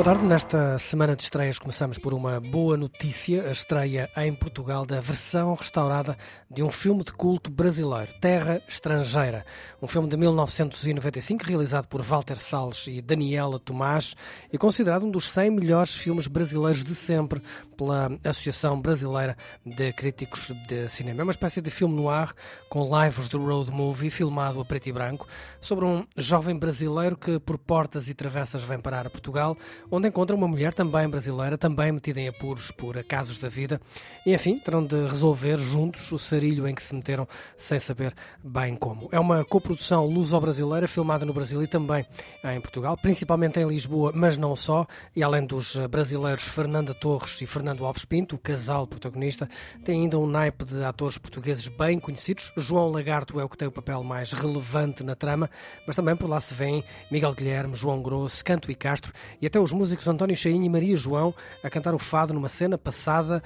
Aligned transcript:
Boa 0.00 0.14
tarde. 0.14 0.26
Nesta 0.26 0.78
semana 0.78 1.14
de 1.14 1.24
estreias 1.24 1.58
começamos 1.58 1.98
por 1.98 2.14
uma 2.14 2.40
boa 2.40 2.74
notícia, 2.74 3.42
a 3.46 3.50
estreia 3.50 4.08
em 4.16 4.32
Portugal 4.34 4.86
da 4.86 4.98
versão 4.98 5.52
restaurada 5.52 6.16
de 6.50 6.62
um 6.62 6.70
filme 6.70 7.04
de 7.04 7.12
culto 7.12 7.50
brasileiro, 7.50 8.10
Terra 8.18 8.62
Estrangeira. 8.66 9.44
Um 9.82 9.86
filme 9.86 10.08
de 10.08 10.16
1995 10.16 11.44
realizado 11.44 11.86
por 11.86 12.00
Walter 12.00 12.38
Salles 12.38 12.86
e 12.86 13.02
Daniela 13.02 13.58
Tomás 13.58 14.16
e 14.50 14.56
considerado 14.56 15.04
um 15.04 15.10
dos 15.10 15.28
100 15.28 15.50
melhores 15.50 15.94
filmes 15.94 16.26
brasileiros 16.26 16.82
de 16.82 16.94
sempre 16.94 17.42
pela 17.76 18.10
Associação 18.24 18.80
Brasileira 18.80 19.36
de 19.66 19.92
Críticos 19.92 20.50
de 20.66 20.88
Cinema. 20.88 21.20
É 21.20 21.24
uma 21.24 21.30
espécie 21.30 21.60
de 21.60 21.70
filme 21.70 21.94
no 21.94 22.08
ar 22.08 22.34
com 22.70 22.88
lives 23.02 23.28
do 23.28 23.38
road 23.38 23.70
movie 23.70 24.08
filmado 24.08 24.62
a 24.62 24.64
preto 24.64 24.88
e 24.88 24.92
branco 24.92 25.28
sobre 25.60 25.84
um 25.84 26.06
jovem 26.16 26.58
brasileiro 26.58 27.18
que 27.18 27.38
por 27.38 27.58
portas 27.58 28.08
e 28.08 28.14
travessas 28.14 28.62
vem 28.62 28.80
parar 28.80 29.06
a 29.06 29.10
Portugal 29.10 29.58
onde 29.90 30.08
encontra 30.08 30.36
uma 30.36 30.46
mulher 30.46 30.72
também 30.72 31.08
brasileira, 31.08 31.58
também 31.58 31.92
metida 31.92 32.20
em 32.20 32.28
apuros 32.28 32.70
por 32.70 32.96
acasos 32.96 33.38
da 33.38 33.48
vida, 33.48 33.80
e 34.24 34.32
enfim, 34.32 34.58
terão 34.58 34.84
de 34.84 35.06
resolver 35.06 35.58
juntos 35.58 36.10
o 36.12 36.18
sarilho 36.18 36.68
em 36.68 36.74
que 36.74 36.82
se 36.82 36.94
meteram 36.94 37.26
sem 37.56 37.78
saber 37.78 38.14
bem 38.42 38.76
como. 38.76 39.08
É 39.10 39.18
uma 39.18 39.44
coprodução 39.44 40.06
luso-brasileira 40.06 40.86
filmada 40.86 41.24
no 41.24 41.32
Brasil 41.32 41.62
e 41.62 41.66
também 41.66 42.04
em 42.44 42.60
Portugal, 42.60 42.96
principalmente 42.96 43.58
em 43.58 43.66
Lisboa, 43.66 44.12
mas 44.14 44.36
não 44.36 44.54
só, 44.54 44.86
e 45.14 45.22
além 45.22 45.44
dos 45.44 45.76
brasileiros 45.88 46.44
Fernanda 46.44 46.94
Torres 46.94 47.40
e 47.40 47.46
Fernando 47.46 47.84
Alves 47.84 48.04
Pinto, 48.04 48.36
o 48.36 48.38
casal 48.38 48.86
protagonista, 48.86 49.48
tem 49.84 50.02
ainda 50.02 50.18
um 50.18 50.26
naipe 50.26 50.64
de 50.64 50.84
atores 50.84 51.18
portugueses 51.18 51.68
bem 51.68 51.98
conhecidos. 51.98 52.52
João 52.56 52.90
Lagarto 52.90 53.40
é 53.40 53.44
o 53.44 53.48
que 53.48 53.56
tem 53.56 53.68
o 53.68 53.72
papel 53.72 54.02
mais 54.02 54.32
relevante 54.32 55.02
na 55.02 55.14
trama, 55.14 55.50
mas 55.86 55.96
também 55.96 56.16
por 56.16 56.28
lá 56.28 56.40
se 56.40 56.54
vêem 56.54 56.84
Miguel 57.10 57.34
Guilherme, 57.34 57.74
João 57.74 58.02
Grosso, 58.02 58.44
Canto 58.44 58.70
e 58.70 58.74
Castro 58.74 59.12
e 59.40 59.46
até 59.46 59.58
os 59.58 59.69
músicos 59.72 60.06
António 60.08 60.36
Chainho 60.36 60.64
e 60.64 60.68
Maria 60.68 60.96
João 60.96 61.34
a 61.62 61.70
cantar 61.70 61.94
o 61.94 61.98
fado 61.98 62.32
numa 62.32 62.48
cena 62.48 62.76
passada, 62.76 63.42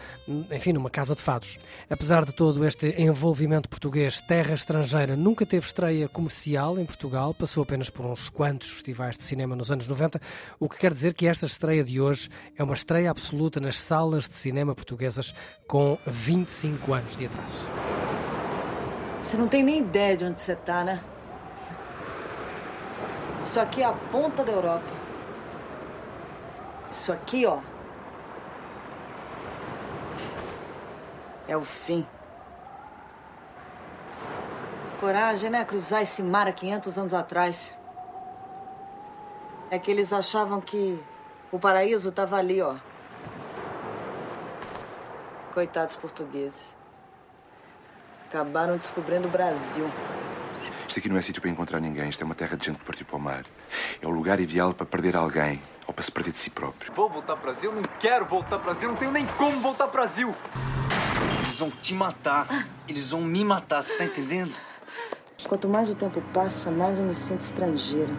enfim, 0.50 0.72
numa 0.72 0.90
casa 0.90 1.14
de 1.14 1.22
fados. 1.22 1.58
Apesar 1.88 2.24
de 2.24 2.32
todo 2.32 2.64
este 2.64 2.94
envolvimento 3.00 3.68
português, 3.68 4.20
Terra 4.20 4.54
Estrangeira 4.54 5.16
nunca 5.16 5.44
teve 5.46 5.66
estreia 5.66 6.08
comercial 6.08 6.78
em 6.78 6.84
Portugal, 6.84 7.34
passou 7.34 7.62
apenas 7.62 7.90
por 7.90 8.06
uns 8.06 8.28
quantos 8.28 8.70
festivais 8.70 9.16
de 9.16 9.24
cinema 9.24 9.56
nos 9.56 9.70
anos 9.70 9.86
90, 9.86 10.20
o 10.58 10.68
que 10.68 10.78
quer 10.78 10.92
dizer 10.92 11.14
que 11.14 11.26
esta 11.26 11.46
estreia 11.46 11.84
de 11.84 12.00
hoje 12.00 12.30
é 12.56 12.62
uma 12.62 12.74
estreia 12.74 13.10
absoluta 13.10 13.60
nas 13.60 13.78
salas 13.78 14.28
de 14.28 14.34
cinema 14.34 14.74
portuguesas 14.74 15.34
com 15.66 15.98
25 16.06 16.92
anos 16.92 17.16
de 17.16 17.26
atraso. 17.26 17.68
Você 19.22 19.36
não 19.36 19.48
tem 19.48 19.62
nem 19.62 19.78
ideia 19.78 20.16
de 20.16 20.24
onde 20.24 20.40
você 20.40 20.54
tá, 20.54 20.84
né? 20.84 21.02
Isso 23.42 23.58
aqui 23.60 23.82
é 23.82 23.86
a 23.86 23.92
ponta 23.92 24.42
da 24.42 24.52
Europa. 24.52 25.03
Isso 26.94 27.12
aqui, 27.12 27.44
ó. 27.44 27.58
É 31.48 31.56
o 31.56 31.62
fim. 31.62 32.06
Coragem, 35.00 35.50
né? 35.50 35.64
Cruzar 35.64 36.02
esse 36.02 36.22
mar 36.22 36.46
há 36.46 36.52
500 36.52 36.96
anos 36.96 37.12
atrás. 37.12 37.74
É 39.72 39.76
que 39.76 39.90
eles 39.90 40.12
achavam 40.12 40.60
que 40.60 41.02
o 41.50 41.58
paraíso 41.58 42.12
tava 42.12 42.36
ali, 42.36 42.62
ó. 42.62 42.76
Coitados 45.52 45.96
portugueses. 45.96 46.76
Acabaram 48.28 48.76
descobrindo 48.76 49.26
o 49.26 49.30
Brasil. 49.32 49.90
Isto 50.88 50.98
aqui 50.98 51.08
não 51.08 51.16
é 51.16 51.22
sítio 51.22 51.40
para 51.40 51.50
encontrar 51.50 51.80
ninguém. 51.80 52.08
Isto 52.08 52.22
é 52.22 52.24
uma 52.24 52.34
terra 52.34 52.56
de 52.56 52.66
gente 52.66 52.78
que 52.78 52.84
partiu 52.84 53.06
para 53.06 53.16
o 53.16 53.20
mar. 53.20 53.42
É 54.00 54.06
o 54.06 54.10
lugar 54.10 54.40
ideal 54.40 54.72
para 54.74 54.86
perder 54.86 55.16
alguém 55.16 55.60
ou 55.86 55.94
para 55.94 56.02
se 56.02 56.10
perder 56.10 56.32
de 56.32 56.38
si 56.38 56.50
próprio. 56.50 56.92
Vou 56.94 57.08
voltar 57.08 57.36
pro 57.36 57.50
Brasil? 57.50 57.72
Não 57.72 57.82
quero 58.00 58.24
voltar 58.26 58.58
pro 58.58 58.66
Brasil. 58.66 58.88
Não 58.88 58.96
tenho 58.96 59.10
nem 59.10 59.26
como 59.26 59.60
voltar 59.60 59.88
pro 59.88 60.00
Brasil. 60.00 60.34
Eles 61.44 61.58
vão 61.58 61.70
te 61.70 61.94
matar. 61.94 62.46
Eles 62.88 63.10
vão 63.10 63.20
me 63.20 63.44
matar. 63.44 63.82
Você 63.82 63.96
tá 63.96 64.04
entendendo? 64.04 64.52
Quanto 65.46 65.68
mais 65.68 65.90
o 65.90 65.94
tempo 65.94 66.22
passa, 66.32 66.70
mais 66.70 66.98
eu 66.98 67.04
me 67.04 67.14
sinto 67.14 67.42
estrangeira. 67.42 68.12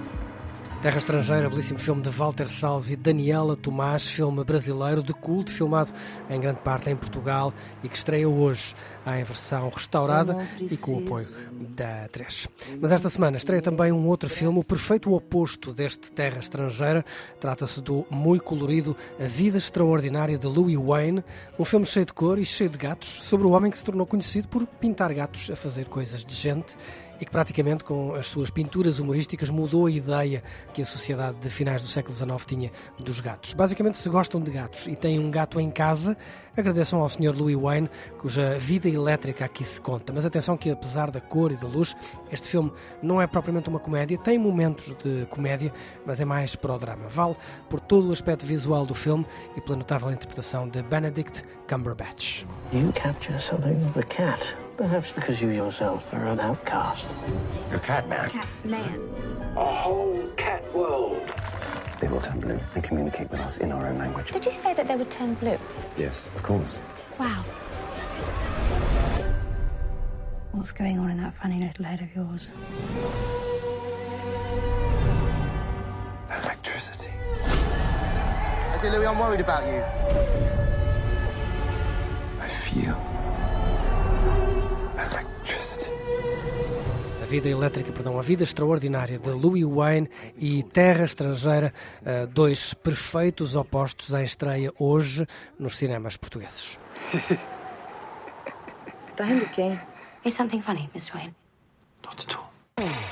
Terra 0.86 1.00
Estrangeira, 1.00 1.50
belíssimo 1.50 1.80
filme 1.80 2.04
de 2.04 2.10
Walter 2.10 2.48
Salles 2.48 2.92
e 2.92 2.96
Daniela 2.96 3.56
Tomás, 3.56 4.06
filme 4.06 4.44
brasileiro 4.44 5.02
de 5.02 5.16
culto, 5.16 5.52
filmado 5.52 5.92
em 6.30 6.40
grande 6.40 6.60
parte 6.60 6.92
em 6.92 6.96
Portugal 6.96 7.52
e 7.84 7.90
que 7.90 7.98
estreia 7.98 8.30
hoje 8.30 8.76
em 9.08 9.24
versão 9.24 9.70
restaurada 9.70 10.48
e 10.60 10.76
com 10.78 10.96
o 10.96 11.00
apoio 11.00 11.28
da 11.52 12.08
3. 12.08 12.48
Mas 12.80 12.92
esta 12.92 13.10
semana 13.10 13.38
estreia 13.38 13.62
também 13.62 13.92
um 13.92 14.08
outro 14.08 14.30
filme, 14.30 14.60
o 14.60 14.64
perfeito 14.64 15.14
oposto 15.14 15.74
deste 15.74 16.12
Terra 16.12 16.40
Estrangeira. 16.40 17.06
Trata-se 17.40 17.82
do 17.82 18.06
muito 18.10 18.44
colorido 18.44 18.96
A 19.20 19.26
Vida 19.26 19.58
Extraordinária 19.58 20.38
de 20.38 20.48
Louis 20.48 20.78
Wayne, 20.78 21.24
um 21.58 21.66
filme 21.66 21.86
cheio 21.86 22.06
de 22.06 22.14
cor 22.14 22.40
e 22.40 22.46
cheio 22.46 22.70
de 22.70 22.78
gatos, 22.78 23.10
sobre 23.24 23.46
o 23.46 23.52
homem 23.52 23.72
que 23.72 23.78
se 23.78 23.84
tornou 23.84 24.06
conhecido 24.06 24.48
por 24.48 24.66
pintar 24.66 25.14
gatos 25.14 25.50
a 25.52 25.56
fazer 25.56 25.86
coisas 25.86 26.26
de 26.26 26.34
gente 26.34 26.76
e 27.20 27.26
que 27.26 27.32
praticamente 27.32 27.84
com 27.84 28.14
as 28.14 28.28
suas 28.28 28.50
pinturas 28.50 29.00
humorísticas 29.00 29.50
mudou 29.50 29.86
a 29.86 29.92
ideia 29.92 30.44
que 30.74 30.82
a 30.82 30.86
sociedade 30.86 31.38
de 31.40 31.50
finais 31.50 31.82
do 31.82 31.88
século 31.88 32.14
XIX 32.14 32.46
tinha 32.46 32.72
dos 32.98 33.20
gatos. 33.20 33.54
Basicamente, 33.54 33.98
se 33.98 34.10
gostam 34.10 34.42
de 34.42 34.52
gatos 34.52 34.88
e 34.88 34.96
têm 34.96 35.20
um 35.20 35.32
gato 35.32 35.60
em 35.60 35.70
casa, 35.70 36.18
agradeçam 36.56 37.02
ao 37.02 37.10
Sr. 37.10 37.34
Louis 37.36 37.58
Wayne, 37.58 37.90
cuja 38.18 38.58
vida 38.58 38.90
elétrica 38.96 39.46
aqui 39.46 39.64
se 39.64 39.80
conta. 39.80 40.12
Mas 40.14 40.26
atenção 40.26 40.58
que 40.58 40.72
apesar 40.72 41.12
da 41.12 41.22
cor 41.22 41.52
e 41.52 41.56
da 41.56 41.68
luz, 41.68 41.96
este 42.32 42.50
filme 42.50 42.72
não 43.02 43.22
é 43.22 43.28
propriamente 43.28 43.70
uma 43.70 43.80
comédia, 43.80 44.18
tem 44.18 44.38
momentos 44.38 44.96
de 45.04 45.26
comédia, 45.30 45.72
mas 46.06 46.20
é 46.20 46.26
mais 46.26 46.56
para 46.56 46.74
o 46.74 46.78
drama. 46.78 47.08
Vale 47.08 47.36
por 47.70 47.80
todo 47.80 48.10
o 48.10 48.12
aspecto 48.12 48.46
visual 48.46 48.86
do 48.86 48.96
filme 48.96 49.26
e 49.56 49.62
pela 49.62 49.78
notável 49.78 50.12
interpretação 50.12 50.68
de 50.68 50.82
Benedict 50.84 51.44
Cumberbatch. 51.68 52.46
You 52.72 52.92
capture 52.94 53.40
something 53.40 53.76
of 53.86 53.94
the 53.94 54.04
cat. 54.04 54.56
Perhaps 54.78 55.14
because 55.14 55.42
you 55.42 55.52
yourself 55.52 56.14
are 56.14 56.28
an 56.28 56.40
outcast. 56.40 57.06
You're 57.70 57.80
cat 57.80 58.08
man. 58.10 58.30
Cat 58.30 58.48
man. 58.66 59.00
A 59.56 59.64
whole 59.64 60.28
cat 60.36 60.62
world. 60.74 61.22
They 62.02 62.10
will 62.10 62.20
turn 62.20 62.42
blue 62.42 62.60
and 62.76 62.84
communicate 62.84 63.32
with 63.32 63.40
us 63.40 63.58
in 63.58 63.72
our 63.72 63.88
own 63.88 63.98
language. 63.98 64.32
Did 64.32 64.46
you 64.46 64.52
say 64.52 64.74
that 64.74 64.88
they 64.88 64.98
would 64.98 65.10
turn 65.10 65.36
blue? 65.36 65.58
Yes, 65.98 66.30
of 66.36 66.44
course. 66.44 66.78
Wow. 67.18 67.46
What's 70.56 70.72
going 70.72 70.98
on 71.00 71.12
in 71.12 71.18
that 71.18 71.34
funny 71.34 71.60
little 71.60 71.84
head 71.84 72.02
of 72.02 72.16
yours? 72.16 72.50
Electricity. 76.30 77.12
Okay, 78.78 78.90
Louis, 78.90 79.06
I'm 79.06 79.20
worried 79.20 79.42
about 79.42 79.66
you. 79.68 79.84
I 82.40 82.48
feel 82.48 82.96
electricity. 84.98 85.92
A 87.22 87.26
Vida 87.26 87.50
Elétrica, 87.50 87.92
perdão, 87.92 88.18
A 88.18 88.22
Vida 88.22 88.44
Extraordinária 88.44 89.20
de 89.20 89.32
Louis 89.32 89.66
Wayne 89.66 90.10
e 90.38 90.64
Terra 90.64 91.04
Estrangeira, 91.04 91.74
eh, 92.06 92.26
dois 92.28 92.74
perfeitos 92.74 93.58
opostos 93.58 94.14
em 94.14 94.24
estreia 94.24 94.72
hoje 94.80 95.28
nos 95.60 95.76
cinemas 95.76 96.16
portugueses. 96.16 96.80
Tá 99.16 99.24
rindo 99.24 99.46
quem? 99.46 99.80
Is 100.26 100.36
something 100.36 100.60
funny, 100.62 100.90
Miss 100.94 101.14
Wayne? 101.14 101.36
Not 102.04 102.26
at 102.26 102.36
all. 102.36 102.52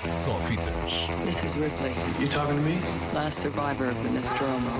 Só 0.01 0.40
fitas. 0.41 1.07
This 1.24 1.44
is 1.44 1.56
Ripley, 1.57 1.94
You 2.19 2.28
talking 2.28 2.56
to 2.56 2.62
me? 2.62 2.81
last 3.13 3.38
survivor 3.40 3.85
of 3.85 4.03
the 4.03 4.09
Nostromo. 4.09 4.72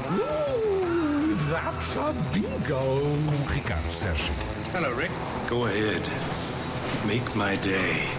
That's 1.52 1.96
a 1.96 2.14
bingo. 2.34 3.02
Com 3.02 3.56
Ricardo 3.56 3.90
Sérgio. 3.90 4.34
Hello, 4.72 4.92
Rick. 4.94 5.12
Go 5.48 5.68
ahead. 5.68 6.02
Make 7.06 7.36
my 7.36 7.56
day. 7.58 8.10